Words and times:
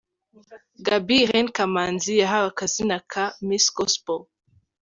Gaby 0.85 1.15
Irene 1.23 1.51
Kamanzi 1.55 2.11
yahawe 2.21 2.47
akazina 2.51 2.97
ka 3.11 3.23
'Miss 3.45 3.65
Gospel'. 3.77 4.23